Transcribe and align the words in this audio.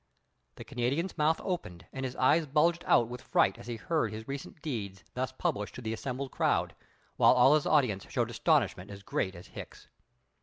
The 0.55 0.63
Canadian's 0.63 1.15
mouth 1.15 1.39
opened, 1.43 1.85
and 1.93 2.03
his 2.03 2.15
eyes 2.15 2.47
bulged 2.47 2.83
out 2.87 3.07
with 3.07 3.21
fright 3.21 3.59
as 3.59 3.67
he 3.67 3.75
heard 3.75 4.11
his 4.11 4.27
recent 4.27 4.59
deeds 4.63 5.03
thus 5.13 5.31
published 5.31 5.75
to 5.75 5.81
the 5.83 5.93
assembled 5.93 6.31
crowd, 6.31 6.73
while 7.17 7.33
all 7.33 7.53
his 7.53 7.67
audience 7.67 8.07
showed 8.09 8.31
astonishment 8.31 8.89
as 8.89 9.03
great 9.03 9.35
as 9.35 9.49
Hicks's. 9.49 9.89